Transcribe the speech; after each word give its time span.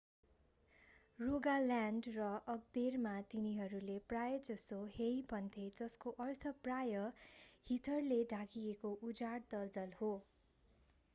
Rogaland 1.19 2.07
र 2.13 2.29
आगदेरमा 2.53 3.11
तिनीहरूले 3.27 3.97
प्रायजसो 4.07 4.79
हेई 4.93 5.19
भन्थे 5.29 5.65
जस्को 5.75 6.13
अर्थ 6.25 6.53
प्राय 6.63 7.03
हिथरले 7.67 8.19
ढाकिएको 8.31 8.95
उजाड 9.11 9.45
दलदल 9.53 9.93
हो 9.99 10.09